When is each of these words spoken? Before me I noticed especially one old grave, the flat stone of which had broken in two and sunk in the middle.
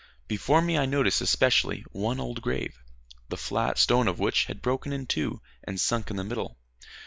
Before 0.27 0.63
me 0.63 0.79
I 0.79 0.87
noticed 0.87 1.21
especially 1.21 1.85
one 1.91 2.19
old 2.19 2.41
grave, 2.41 2.75
the 3.29 3.37
flat 3.37 3.77
stone 3.77 4.07
of 4.07 4.17
which 4.17 4.45
had 4.45 4.59
broken 4.59 4.91
in 4.91 5.05
two 5.05 5.41
and 5.63 5.79
sunk 5.79 6.09
in 6.09 6.15
the 6.17 6.23
middle. 6.23 6.57